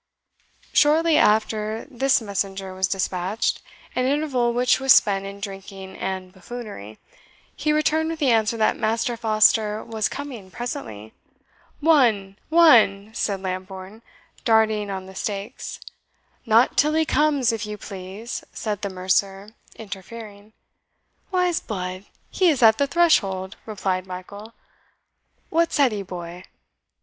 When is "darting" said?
14.43-14.89